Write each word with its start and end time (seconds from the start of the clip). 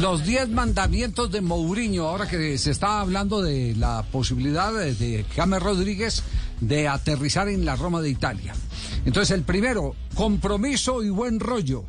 Los 0.00 0.24
10 0.24 0.50
mandamientos 0.50 1.30
de 1.32 1.40
Mourinho, 1.40 2.06
ahora 2.06 2.28
que 2.28 2.56
se 2.56 2.70
está 2.70 3.00
hablando 3.00 3.42
de 3.42 3.74
la 3.74 4.04
posibilidad 4.12 4.72
de, 4.72 5.24
James 5.34 5.60
Rodríguez 5.60 6.22
de 6.60 6.86
aterrizar 6.86 7.48
en 7.48 7.64
la 7.64 7.74
Roma 7.74 8.00
de 8.00 8.10
Italia. 8.10 8.54
Entonces, 9.04 9.32
el 9.36 9.42
primero, 9.42 9.96
compromiso 10.14 11.02
y 11.02 11.10
buen 11.10 11.40
rollo. 11.40 11.84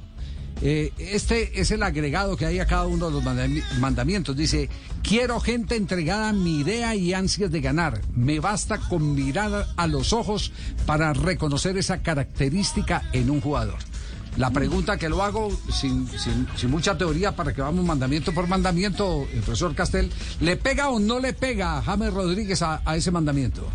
Eh, 0.62 0.92
este 0.98 1.62
es 1.62 1.70
el 1.72 1.84
agregado 1.84 2.36
que 2.36 2.46
hay 2.48 2.60
a 2.60 2.66
cada 2.66 2.88
uno 2.88 3.08
de 3.08 3.12
los 3.12 3.24
mandami- 3.24 3.64
mandamientos. 3.80 4.36
Dice, 4.36 4.70
quiero 5.04 5.40
gente 5.40 5.76
entregada 5.76 6.30
a 6.30 6.34
mi 6.34 6.62
idea 6.62 6.96
y 6.96 7.14
ansias 7.14 7.52
de 7.52 7.62
ganar. 7.62 8.02
Me 8.16 8.40
basta 8.40 8.80
con 8.80 9.14
mirar 9.14 9.68
a 9.78 9.88
los 9.88 10.14
ojos 10.14 10.52
para 10.86 11.14
reconocer 11.14 11.78
esa 11.78 12.02
característica 12.02 13.04
en 13.14 13.30
un 13.30 13.40
jugador. 13.40 13.78
La 14.40 14.52
pregunta 14.52 14.98
que 14.98 15.10
lo 15.10 15.22
hago 15.22 15.50
sin, 15.70 16.08
sin- 16.18 16.48
sin 16.56 16.72
mucha 16.72 16.98
teoría 16.98 17.36
para 17.36 17.54
que 17.54 17.62
vamos 17.62 17.84
mandamiento 17.86 18.34
por 18.34 18.48
mandamiento, 18.48 19.28
el 19.34 19.42
profesor 19.42 19.76
Castel, 19.76 20.10
¿le 20.40 20.56
pega 20.56 20.90
o 20.90 20.98
no 21.00 21.20
le 21.20 21.34
pega 21.34 21.78
a 21.78 21.82
James 21.82 22.14
Rodríguez 22.14 22.62
a, 22.62 22.82
a 22.86 22.96
ese 22.96 23.12
mandamiento? 23.12 23.68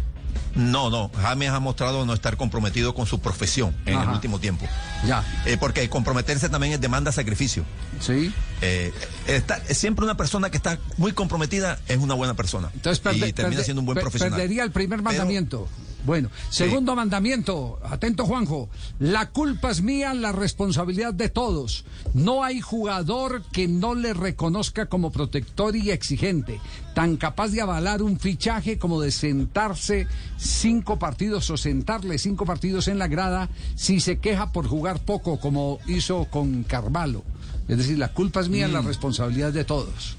No, 0.54 0.88
no, 0.88 1.10
James 1.20 1.50
ha 1.50 1.60
mostrado 1.60 2.06
no 2.06 2.14
estar 2.14 2.36
comprometido 2.38 2.94
con 2.94 3.04
su 3.06 3.20
profesión 3.20 3.76
en 3.84 3.96
Ajá. 3.96 4.04
el 4.04 4.14
último 4.14 4.38
tiempo. 4.38 4.66
Ya, 5.06 5.22
Eh, 5.44 5.58
porque 5.60 5.86
comprometerse 5.90 6.48
también 6.48 6.72
es 6.72 6.80
demanda 6.80 7.12
sacrificio. 7.12 7.64
¿sí? 8.00 8.32
Eh, 8.62 8.90
está- 9.26 9.60
siempre 9.74 10.04
una 10.04 10.16
persona 10.16 10.48
que 10.50 10.56
está 10.56 10.78
muy 10.96 11.12
comprometida 11.12 11.78
es 11.88 11.98
una 11.98 12.14
buena 12.14 12.32
persona. 12.34 12.70
Entonces 12.72 13.00
y 13.28 13.32
termina 13.34 13.60
perde- 13.60 13.64
siendo 13.64 13.80
un 13.80 13.86
buen 13.86 13.96
per- 13.96 14.04
profesional. 14.04 14.38
Perdería 14.38 14.62
el 14.64 14.70
primer 14.70 15.00
Pero- 15.00 15.10
mandamiento. 15.10 15.68
Bueno, 16.04 16.28
segundo 16.50 16.94
mandamiento, 16.94 17.78
atento 17.82 18.26
Juanjo, 18.26 18.68
la 18.98 19.30
culpa 19.30 19.70
es 19.70 19.80
mía, 19.80 20.12
la 20.12 20.32
responsabilidad 20.32 21.14
de 21.14 21.30
todos. 21.30 21.84
No 22.12 22.44
hay 22.44 22.60
jugador 22.60 23.42
que 23.52 23.68
no 23.68 23.94
le 23.94 24.12
reconozca 24.12 24.86
como 24.86 25.10
protector 25.10 25.74
y 25.76 25.90
exigente, 25.90 26.60
tan 26.94 27.16
capaz 27.16 27.48
de 27.48 27.62
avalar 27.62 28.02
un 28.02 28.20
fichaje 28.20 28.78
como 28.78 29.00
de 29.00 29.10
sentarse 29.10 30.06
cinco 30.36 30.98
partidos 30.98 31.48
o 31.50 31.56
sentarle 31.56 32.18
cinco 32.18 32.44
partidos 32.44 32.88
en 32.88 32.98
la 32.98 33.08
grada 33.08 33.48
si 33.74 34.00
se 34.00 34.18
queja 34.18 34.52
por 34.52 34.66
jugar 34.68 35.00
poco 35.04 35.40
como 35.40 35.78
hizo 35.86 36.26
con 36.30 36.64
Carvalho. 36.64 37.22
Es 37.66 37.78
decir, 37.78 37.96
la 37.98 38.12
culpa 38.12 38.40
es 38.40 38.50
mía, 38.50 38.68
la 38.68 38.82
Mm. 38.82 38.86
responsabilidad 38.86 39.52
de 39.54 39.64
todos. 39.64 40.16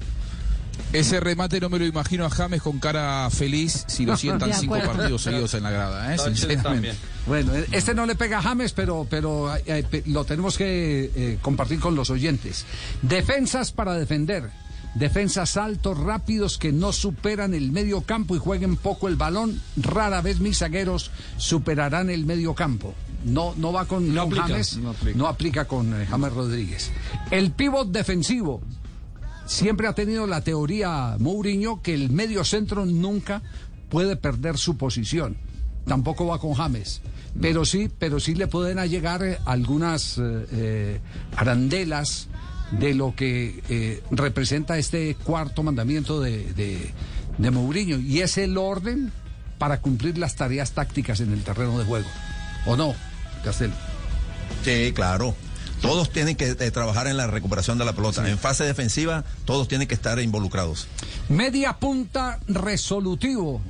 Ese 0.92 1.20
remate 1.20 1.60
no 1.60 1.68
me 1.68 1.78
lo 1.78 1.84
imagino 1.84 2.24
a 2.24 2.30
James 2.30 2.62
con 2.62 2.78
cara 2.78 3.28
feliz 3.30 3.84
si 3.88 4.06
lo 4.06 4.16
sientan 4.16 4.52
cinco 4.54 4.78
partidos 4.78 5.22
seguidos 5.22 5.52
en 5.54 5.62
la 5.64 5.70
grada, 5.70 6.14
¿eh? 6.14 6.18
sinceramente. 6.18 6.94
Bueno, 7.26 7.54
e- 7.54 7.66
este 7.72 7.94
no 7.94 8.06
le 8.06 8.14
pega 8.14 8.38
a 8.38 8.42
James, 8.42 8.72
pero, 8.72 9.06
pero 9.10 9.54
eh, 9.56 9.62
eh, 9.66 10.02
lo 10.06 10.24
tenemos 10.24 10.56
que 10.56 11.10
eh, 11.14 11.38
compartir 11.42 11.80
con 11.80 11.94
los 11.96 12.10
oyentes. 12.10 12.64
Defensas 13.02 13.72
para 13.72 13.94
defender. 13.94 14.50
Defensas 14.94 15.58
altos, 15.58 15.98
rápidos, 15.98 16.56
que 16.56 16.72
no 16.72 16.90
superan 16.90 17.52
el 17.52 17.70
medio 17.70 18.00
campo 18.00 18.34
y 18.34 18.38
jueguen 18.38 18.76
poco 18.76 19.08
el 19.08 19.16
balón. 19.16 19.60
Rara 19.76 20.22
vez 20.22 20.40
mis 20.40 20.58
zagueros 20.58 21.10
superarán 21.36 22.08
el 22.08 22.24
medio 22.24 22.54
campo. 22.54 22.94
No, 23.24 23.52
no 23.58 23.72
va 23.74 23.84
con, 23.84 24.14
No 24.14 24.22
con 24.22 24.38
aplica, 24.38 24.46
James, 24.48 24.76
no 24.78 24.90
aplica. 24.90 25.18
no 25.18 25.26
aplica 25.26 25.64
con 25.66 26.00
eh, 26.00 26.06
James 26.08 26.32
Rodríguez. 26.32 26.90
El 27.30 27.50
pívot 27.50 27.90
defensivo. 27.90 28.62
Siempre 29.46 29.86
ha 29.86 29.94
tenido 29.94 30.26
la 30.26 30.42
teoría 30.42 31.16
Mourinho 31.18 31.80
que 31.80 31.94
el 31.94 32.10
medio 32.10 32.44
centro 32.44 32.84
nunca 32.84 33.42
puede 33.88 34.16
perder 34.16 34.58
su 34.58 34.76
posición. 34.76 35.36
Tampoco 35.86 36.26
va 36.26 36.40
con 36.40 36.54
James. 36.54 37.00
Pero 37.40 37.64
sí, 37.64 37.88
pero 37.98 38.18
sí 38.18 38.34
le 38.34 38.48
pueden 38.48 38.78
llegar 38.88 39.22
eh, 39.22 39.38
algunas 39.44 40.18
eh, 40.18 40.46
eh, 40.50 41.00
arandelas 41.36 42.28
de 42.72 42.94
lo 42.94 43.14
que 43.14 43.62
eh, 43.68 44.02
representa 44.10 44.78
este 44.78 45.14
cuarto 45.14 45.62
mandamiento 45.62 46.20
de, 46.20 46.52
de, 46.54 46.92
de 47.38 47.50
Mourinho. 47.50 47.98
Y 47.98 48.20
es 48.20 48.38
el 48.38 48.58
orden 48.58 49.12
para 49.58 49.80
cumplir 49.80 50.18
las 50.18 50.34
tareas 50.34 50.72
tácticas 50.72 51.20
en 51.20 51.32
el 51.32 51.42
terreno 51.44 51.78
de 51.78 51.84
juego. 51.84 52.08
¿O 52.66 52.76
no, 52.76 52.94
Castel? 53.44 53.70
Sí, 54.64 54.92
claro. 54.92 55.34
Todos 55.80 56.10
tienen 56.10 56.36
que 56.36 56.50
eh, 56.50 56.70
trabajar 56.70 57.06
en 57.06 57.16
la 57.16 57.26
recuperación 57.26 57.78
de 57.78 57.84
la 57.84 57.92
pelota. 57.92 58.28
En 58.28 58.38
fase 58.38 58.64
defensiva, 58.64 59.24
todos 59.44 59.68
tienen 59.68 59.88
que 59.88 59.94
estar 59.94 60.18
involucrados. 60.20 60.88
Media 61.28 61.74
punta 61.74 62.40
resolutivo. 62.48 63.60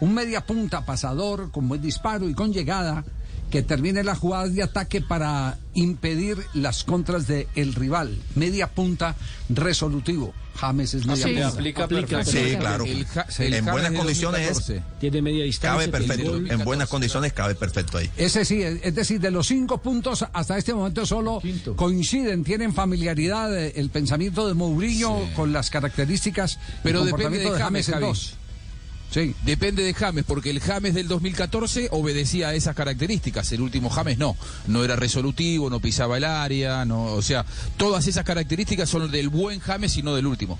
Un 0.00 0.14
media 0.14 0.44
punta 0.44 0.84
pasador 0.84 1.50
con 1.52 1.68
buen 1.68 1.80
disparo 1.80 2.28
y 2.28 2.34
con 2.34 2.52
llegada 2.52 3.04
que 3.52 3.62
termine 3.62 4.02
las 4.02 4.18
jugadas 4.18 4.54
de 4.54 4.62
ataque 4.62 5.02
para 5.02 5.58
impedir 5.74 6.38
las 6.54 6.84
contras 6.84 7.26
del 7.26 7.74
rival. 7.74 8.18
Media 8.34 8.66
punta 8.70 9.14
resolutivo. 9.50 10.32
James 10.54 10.92
es 10.94 11.06
media 11.06 11.24
Sí. 11.26 11.32
punta. 11.34 11.48
Aplica, 11.48 11.84
Aplica. 11.84 12.24
Sí, 12.24 12.56
claro. 12.58 12.84
El 12.84 12.90
en 13.00 13.06
el 13.54 13.54
James 13.54 13.72
buenas 13.72 13.92
de 13.92 13.98
condiciones 13.98 14.40
es- 14.40 14.54
2014. 14.54 14.82
Tiene 15.00 15.22
media 15.22 15.44
distancia. 15.44 15.70
cabe 15.70 15.88
perfecto. 16.06 16.30
gol. 16.32 16.50
En 16.50 16.64
buenas 16.64 16.88
condiciones 16.88 17.32
cabe 17.34 17.54
perfecto 17.54 17.98
ahí. 17.98 18.10
Ese 18.16 18.44
sí, 18.46 18.62
es 18.62 18.80
es 18.82 18.94
decir, 18.94 19.20
de 19.20 19.30
los 19.30 19.46
cinco 19.48 19.78
puntos 19.78 20.24
hasta 20.32 20.56
este 20.56 20.72
momento 20.74 21.04
solo 21.04 21.38
Quinto. 21.40 21.76
coinciden, 21.76 22.44
tienen 22.44 22.72
familiaridad 22.74 23.54
eh, 23.56 23.74
el 23.76 23.90
pensamiento 23.90 24.48
de 24.48 24.54
Mourinho 24.54 25.20
con 25.36 25.52
las 25.52 25.68
características 25.70 26.58
Pero 26.82 27.04
depende 27.04 27.10
comportamiento 27.44 27.52
de 27.54 27.60
James, 27.60 27.88
en 27.88 28.00
dos. 28.00 28.34
Sí. 29.12 29.34
Depende 29.44 29.82
de 29.82 29.92
James, 29.92 30.24
porque 30.26 30.48
el 30.48 30.60
James 30.60 30.94
del 30.94 31.06
2014 31.06 31.88
obedecía 31.90 32.48
a 32.48 32.54
esas 32.54 32.74
características. 32.74 33.52
El 33.52 33.60
último 33.60 33.90
James 33.90 34.16
no. 34.16 34.36
No 34.66 34.84
era 34.84 34.96
resolutivo, 34.96 35.68
no 35.68 35.80
pisaba 35.80 36.16
el 36.16 36.24
área, 36.24 36.86
no, 36.86 37.04
o 37.04 37.22
sea, 37.22 37.44
todas 37.76 38.06
esas 38.06 38.24
características 38.24 38.88
son 38.88 39.10
del 39.10 39.28
buen 39.28 39.60
James 39.60 39.96
y 39.98 40.02
no 40.02 40.14
del 40.14 40.26
último. 40.26 40.58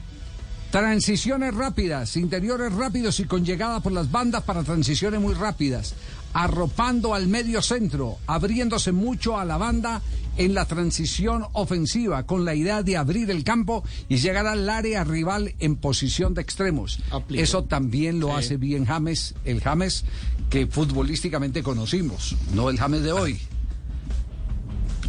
Transiciones 0.72 1.54
rápidas, 1.54 2.16
interiores 2.16 2.72
rápidos 2.72 3.20
y 3.20 3.26
con 3.26 3.44
llegada 3.44 3.80
por 3.80 3.92
las 3.92 4.10
bandas 4.10 4.42
para 4.44 4.62
transiciones 4.62 5.20
muy 5.20 5.34
rápidas, 5.34 5.94
arropando 6.32 7.14
al 7.14 7.28
medio 7.28 7.60
centro, 7.60 8.16
abriéndose 8.26 8.90
mucho 8.90 9.38
a 9.38 9.44
la 9.44 9.58
banda 9.58 10.00
en 10.38 10.54
la 10.54 10.64
transición 10.64 11.44
ofensiva, 11.52 12.22
con 12.22 12.46
la 12.46 12.54
idea 12.54 12.82
de 12.82 12.96
abrir 12.96 13.30
el 13.30 13.44
campo 13.44 13.84
y 14.08 14.16
llegar 14.16 14.46
al 14.46 14.66
área 14.70 15.04
rival 15.04 15.54
en 15.58 15.76
posición 15.76 16.32
de 16.32 16.40
extremos. 16.40 17.00
Eso 17.28 17.64
también 17.64 18.18
lo 18.18 18.34
hace 18.34 18.56
bien 18.56 18.86
James, 18.86 19.34
el 19.44 19.60
James 19.60 20.06
que 20.48 20.66
futbolísticamente 20.66 21.62
conocimos, 21.62 22.34
no 22.54 22.70
el 22.70 22.78
James 22.78 23.02
de 23.02 23.12
hoy. 23.12 23.38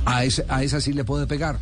A 0.04 0.26
ese, 0.26 0.46
a 0.50 0.62
esa 0.62 0.82
sí 0.82 0.92
le 0.92 1.06
puede 1.06 1.26
pegar. 1.26 1.58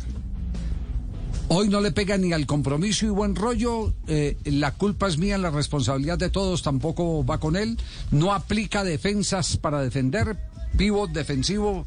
Hoy 1.54 1.68
no 1.68 1.82
le 1.82 1.92
pega 1.92 2.16
ni 2.16 2.32
al 2.32 2.46
compromiso 2.46 3.04
y 3.04 3.10
buen 3.10 3.36
rollo. 3.36 3.92
eh, 4.06 4.38
la 4.46 4.72
culpa 4.72 5.06
es 5.06 5.18
mía, 5.18 5.36
la 5.36 5.50
responsabilidad 5.50 6.16
de 6.16 6.30
todos 6.30 6.62
tampoco 6.62 7.26
va 7.26 7.40
con 7.40 7.56
él. 7.56 7.76
No 8.10 8.32
aplica 8.32 8.84
defensas 8.84 9.58
para 9.58 9.82
defender. 9.82 10.38
Pivot 10.78 11.10
defensivo 11.10 11.84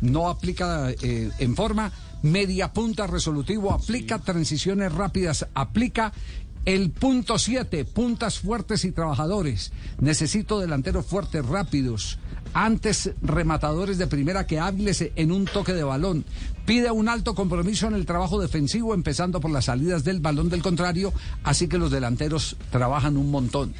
no 0.00 0.28
aplica 0.28 0.90
eh, 0.90 1.30
en 1.38 1.54
forma. 1.54 1.92
Media 2.22 2.72
punta 2.72 3.06
resolutivo 3.06 3.72
aplica. 3.72 4.18
Transiciones 4.18 4.90
rápidas 4.92 5.46
aplica. 5.54 6.12
El 6.64 6.90
punto 6.90 7.38
7, 7.38 7.84
puntas 7.84 8.40
fuertes 8.40 8.84
y 8.84 8.90
trabajadores. 8.90 9.70
Necesito 10.00 10.58
delanteros 10.58 11.06
fuertes, 11.06 11.46
rápidos. 11.46 12.18
Antes 12.54 13.10
rematadores 13.20 13.98
de 13.98 14.06
primera 14.06 14.46
que 14.46 14.60
hábiles 14.60 15.04
en 15.16 15.32
un 15.32 15.44
toque 15.44 15.72
de 15.72 15.82
balón. 15.84 16.24
Pide 16.64 16.90
un 16.90 17.08
alto 17.08 17.34
compromiso 17.34 17.86
en 17.88 17.94
el 17.94 18.06
trabajo 18.06 18.40
defensivo, 18.40 18.94
empezando 18.94 19.40
por 19.40 19.50
las 19.50 19.66
salidas 19.66 20.04
del 20.04 20.20
balón 20.20 20.48
del 20.48 20.62
contrario, 20.62 21.12
así 21.42 21.66
que 21.68 21.78
los 21.78 21.90
delanteros 21.90 22.56
trabajan 22.70 23.16
un 23.16 23.30
montón. 23.30 23.74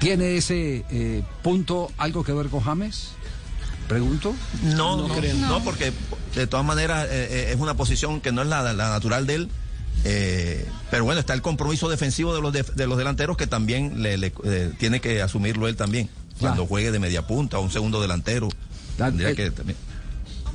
¿Tiene 0.00 0.36
ese 0.36 0.84
eh, 0.90 1.22
punto 1.42 1.90
algo 1.96 2.24
que 2.24 2.32
ver 2.32 2.48
con 2.48 2.60
James? 2.60 3.08
Pregunto. 3.88 4.34
No, 4.62 4.96
no, 4.96 5.14
creo. 5.14 5.34
no, 5.36 5.62
porque 5.64 5.92
de 6.34 6.46
todas 6.46 6.64
maneras 6.66 7.06
eh, 7.10 7.28
eh, 7.30 7.52
es 7.54 7.60
una 7.60 7.74
posición 7.74 8.20
que 8.20 8.32
no 8.32 8.42
es 8.42 8.48
la, 8.48 8.62
la 8.72 8.90
natural 8.90 9.26
de 9.26 9.34
él. 9.34 9.48
eh, 10.04 10.66
pero 10.90 11.04
bueno, 11.04 11.20
está 11.20 11.34
el 11.34 11.42
compromiso 11.42 11.88
defensivo 11.88 12.34
de 12.34 12.40
los, 12.42 12.52
def- 12.52 12.74
de 12.74 12.86
los 12.86 12.98
delanteros 12.98 13.36
que 13.36 13.46
también 13.46 14.02
le, 14.02 14.18
le- 14.18 14.32
eh, 14.44 14.72
tiene 14.78 15.00
que 15.00 15.22
asumirlo 15.22 15.68
él 15.68 15.76
también. 15.76 16.08
Cuando 16.42 16.66
juegue 16.66 16.90
de 16.92 16.98
media 16.98 17.26
punta 17.26 17.58
o 17.58 17.62
un 17.62 17.70
segundo 17.70 18.00
delantero. 18.00 18.48
Tendría 18.96 19.34
que 19.34 19.50
también- 19.50 19.78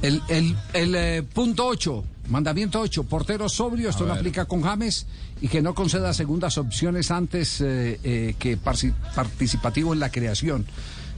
El, 0.01 0.21
el, 0.29 0.55
el, 0.73 0.95
eh, 0.95 1.23
punto 1.23 1.65
8, 1.65 2.03
mandamiento 2.29 2.79
8, 2.79 3.03
portero 3.05 3.49
sobrio, 3.49 3.89
esto 3.89 4.05
no 4.05 4.13
aplica 4.19 4.45
con 4.45 4.61
James 4.61 5.07
y 5.41 5.47
que 5.47 5.61
no 5.63 5.73
conceda 5.73 6.13
segundas 6.13 6.57
opciones 6.59 7.09
antes 7.09 7.61
eh, 7.61 7.99
eh, 8.03 8.35
que 8.37 8.57
participativo 8.57 9.93
en 9.93 9.99
la 9.99 10.11
creación. 10.11 10.65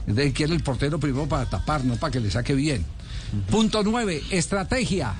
De 0.06 0.32
quiere 0.32 0.54
el 0.54 0.62
portero 0.62 0.98
primero 0.98 1.28
para 1.28 1.44
tapar, 1.44 1.84
no 1.84 1.96
para 1.96 2.10
que 2.10 2.20
le 2.20 2.30
saque 2.30 2.54
bien. 2.54 2.86
Punto 3.50 3.82
9, 3.82 4.22
estrategia. 4.30 5.14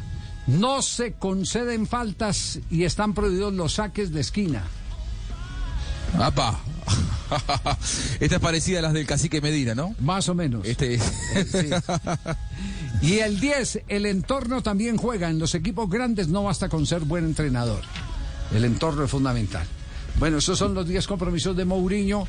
No 0.47 0.81
se 0.81 1.13
conceden 1.13 1.87
faltas 1.87 2.59
y 2.71 2.85
están 2.85 3.13
prohibidos 3.13 3.53
los 3.53 3.75
saques 3.75 4.11
de 4.11 4.21
esquina. 4.23 4.63
¡Apa! 6.19 6.59
Esta 8.21 8.37
es 8.37 8.41
parecida 8.41 8.79
a 8.81 8.83
las 8.83 8.93
del 8.93 9.07
cacique 9.07 9.41
Medina, 9.41 9.75
¿no? 9.75 9.95
Más 10.01 10.29
o 10.29 10.35
menos. 10.35 10.67
Este 10.67 10.95
es- 10.95 11.03
Sí. 11.51 11.69
Y 13.03 13.21
el 13.21 13.41
10, 13.41 13.81
el 13.89 14.05
entorno 14.05 14.63
también 14.63 14.99
juega. 14.99 15.31
En 15.31 15.39
los 15.39 15.55
equipos 15.55 15.89
grandes 15.89 16.29
no 16.29 16.43
basta 16.45 16.69
con 16.69 16.87
ser 16.87 17.01
buen 17.01 17.25
entrenador. 17.25 17.81
El 18.55 18.65
entorno 18.65 19.05
es 19.05 19.11
fundamental. 19.11 19.67
Bueno, 20.19 20.37
esos 20.39 20.59
son 20.59 20.75
los 20.75 20.87
10 20.87 21.07
compromisos 21.07 21.57
de 21.57 21.65
Mourinho. 21.65 22.27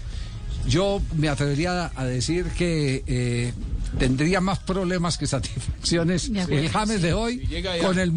Yo 0.68 1.02
me 1.18 1.28
atrevería 1.28 1.92
a 1.94 2.06
decir 2.06 2.46
que 2.58 3.04
eh, 3.06 3.54
tendría 4.00 4.40
más 4.40 4.60
problemas 4.60 5.18
que 5.18 5.28
satisfacciones 5.28 6.30
el 6.30 6.70
James 6.70 7.02
de 7.02 7.14
hoy 7.14 7.50
con 7.82 8.00
el 8.00 8.12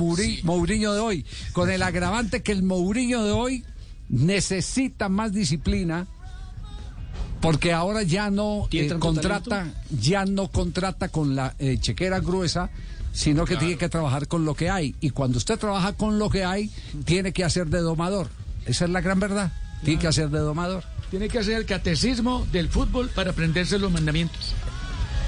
Mourinho 0.44 0.92
de 0.92 1.00
hoy. 1.00 1.26
Con 1.52 1.70
el 1.70 1.82
agravante 1.82 2.42
que 2.42 2.52
el 2.52 2.62
Mourinho 2.62 3.25
de 3.25 3.32
hoy 3.32 3.64
necesita 4.10 5.08
más 5.08 5.32
disciplina 5.32 6.06
porque 7.44 7.75
ahora 7.75 8.02
ya 8.02 8.31
no 8.31 8.67
eh, 8.73 8.88
contrata, 8.99 9.70
ya 9.91 10.25
no 10.25 10.49
contrata 10.49 11.11
con 11.11 11.37
la 11.37 11.55
eh, 11.58 11.76
chequera 11.79 12.19
gruesa, 12.20 12.70
sino 13.12 13.44
que 13.44 13.56
tiene 13.56 13.76
que 13.76 13.91
trabajar 13.91 14.26
con 14.29 14.46
lo 14.46 14.55
que 14.55 14.70
hay. 14.70 14.94
Y 15.02 15.11
cuando 15.11 15.37
usted 15.37 15.58
trabaja 15.58 15.93
con 15.93 16.19
lo 16.19 16.31
que 16.31 16.46
hay, 16.46 16.70
tiene 17.05 17.35
que 17.35 17.44
hacer 17.44 17.67
de 17.67 17.81
domador. 17.81 18.29
Esa 18.64 18.87
es 18.87 18.91
la 18.91 19.02
gran 19.02 19.20
verdad. 19.20 19.52
Tiene 19.85 20.00
que 20.00 20.06
hacer 20.06 20.31
de 20.31 20.38
domador. 20.38 20.85
Tiene 21.11 21.29
que 21.29 21.38
hacer 21.38 21.56
el 21.56 21.67
catecismo 21.67 22.46
del 22.50 22.70
fútbol 22.70 23.11
para 23.14 23.32
aprenderse 23.32 23.79
los 23.79 23.93
mandamientos. 23.93 24.55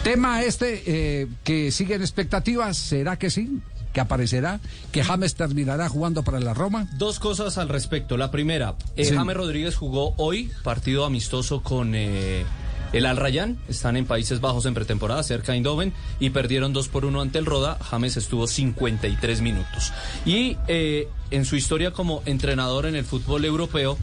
Tema 0.02 0.42
este 0.42 0.84
eh, 0.86 1.28
que 1.44 1.70
siguen 1.70 2.00
expectativas, 2.00 2.78
¿será 2.78 3.18
que 3.18 3.28
sí? 3.28 3.60
Que 3.96 4.02
aparecerá, 4.02 4.60
que 4.92 5.02
James 5.02 5.36
terminará 5.36 5.88
jugando 5.88 6.22
para 6.22 6.38
la 6.38 6.52
Roma? 6.52 6.86
Dos 6.98 7.18
cosas 7.18 7.56
al 7.56 7.70
respecto. 7.70 8.18
La 8.18 8.30
primera, 8.30 8.74
eh, 8.94 9.10
James 9.10 9.34
Rodríguez 9.34 9.74
jugó 9.74 10.12
hoy 10.18 10.50
partido 10.62 11.06
amistoso 11.06 11.62
con 11.62 11.94
eh, 11.94 12.44
el 12.92 13.06
Al 13.06 13.16
Rayyan. 13.16 13.56
Están 13.70 13.96
en 13.96 14.04
Países 14.04 14.42
Bajos 14.42 14.66
en 14.66 14.74
pretemporada, 14.74 15.22
cerca 15.22 15.52
de 15.52 15.56
Eindhoven, 15.56 15.94
y 16.20 16.28
perdieron 16.28 16.74
2 16.74 16.88
por 16.88 17.06
1 17.06 17.22
ante 17.22 17.38
el 17.38 17.46
Roda. 17.46 17.78
James 17.80 18.18
estuvo 18.18 18.46
53 18.46 19.40
minutos. 19.40 19.94
Y 20.26 20.58
eh, 20.68 21.08
en 21.30 21.46
su 21.46 21.56
historia 21.56 21.92
como 21.92 22.22
entrenador 22.26 22.84
en 22.84 22.96
el 22.96 23.04
fútbol 23.06 23.46
europeo, 23.46 23.96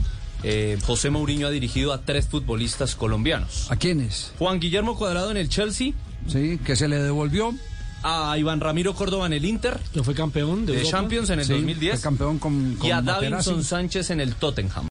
José 0.86 1.12
Mourinho 1.12 1.48
ha 1.48 1.52
dirigido 1.52 1.94
a 1.94 2.02
tres 2.02 2.28
futbolistas 2.28 2.96
colombianos. 2.96 3.72
¿A 3.72 3.76
quiénes? 3.76 4.34
Juan 4.40 4.60
Guillermo 4.60 4.98
Cuadrado 4.98 5.30
en 5.30 5.38
el 5.38 5.50
Chelsea. 5.50 5.94
Sí, 6.28 6.60
que 6.66 6.76
se 6.76 6.88
le 6.88 6.98
devolvió 6.98 7.54
a 8.04 8.38
Iván 8.38 8.60
Ramiro 8.60 8.94
Córdoba 8.94 9.26
en 9.26 9.34
el 9.34 9.46
Inter. 9.46 9.80
Que 9.94 10.04
fue 10.04 10.14
campeón 10.14 10.66
de, 10.66 10.84
Champions 10.84 11.30
en 11.30 11.40
el 11.40 11.48
2010. 11.48 12.02
campeón 12.02 12.38
con, 12.40 12.78
y 12.82 12.92
a 12.92 13.02
Davinson 13.02 13.64
Sánchez 13.64 14.10
en 14.12 14.20
el 14.20 14.36
Tottenham. 14.36 14.82